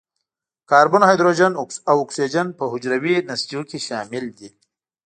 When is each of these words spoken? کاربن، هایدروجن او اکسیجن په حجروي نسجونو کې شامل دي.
کاربن، 0.69 1.03
هایدروجن 1.09 1.53
او 1.89 1.97
اکسیجن 2.03 2.47
په 2.57 2.63
حجروي 2.71 3.13
نسجونو 3.29 3.67
کې 3.69 3.77
شامل 3.87 4.25
دي. 4.37 4.49